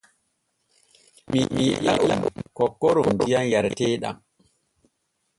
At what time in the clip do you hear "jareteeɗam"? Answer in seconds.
3.51-4.15